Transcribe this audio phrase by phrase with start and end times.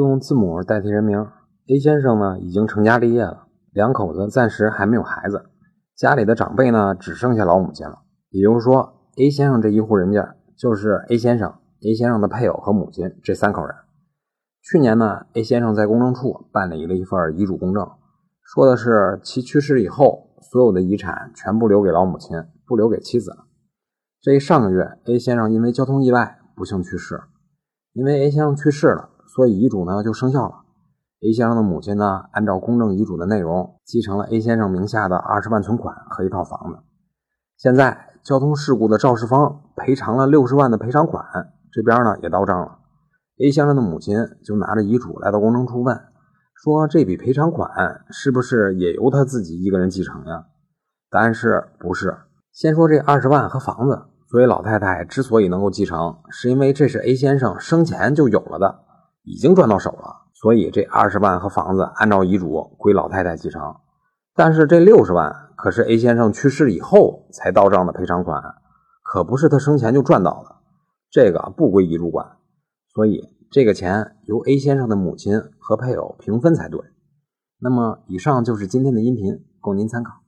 [0.00, 1.26] 用字母代替人名
[1.68, 5.50] ，A 先生呢已经成家立业了，两口子暂时还没有孩子，
[5.96, 8.00] 家里的长辈呢只剩下老母亲了。
[8.30, 13.74] 也就是说，A 先生这一户人家就是 A 先生、A 先生的配偶和母亲这三口人。
[14.62, 17.88] 去年呢，A 先生在公证处办理了一份遗嘱公证，
[18.42, 22.36] 说的是其去世以后，所有的遗产全部留给老母亲，
[22.66, 23.36] 不留给妻子。
[24.20, 27.20] 这一上个月，A 先生因为交通意外不幸去世，
[27.92, 29.09] 因为 A 先生去世了。
[29.34, 30.54] 所以遗嘱呢就生效了。
[31.22, 36.78] A 先生的母亲呢，按照公证遗嘱的内容，继承了 A 先生名下的二十万存款和一套房子。
[37.56, 41.24] 现在交通事故的肇事方赔偿了六十万的赔偿款，
[41.70, 42.78] 这边呢也到账了。
[43.38, 46.00] A 先生的母亲就拿着遗嘱来到公证处问，
[46.54, 47.70] 说这笔赔偿款
[48.10, 50.46] 是不是也由他自己一个人继承呀？
[51.10, 52.16] 答案是不是。
[52.52, 58.80] 先说这二十万和房子，所以老太太之所以能够继承，是因为这是 A 先生生前就有了的。
[59.22, 63.76] 已经赚到手了，所以这二十万和房子按照遗嘱归老太太继承。
[64.34, 68.42] 但是这六十万可是 A 先生去世以后才到账的赔偿款，
[69.02, 70.56] 可不是他生前就赚到的，
[71.10, 72.36] 这个不归遗嘱管。
[72.94, 76.80] 所以这个钱由 A 先生的母亲和配偶平分才对。
[77.60, 80.20] 那么以上就是今天的音频，供您参考。